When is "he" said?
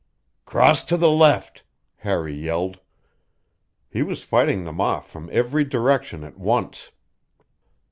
3.87-4.01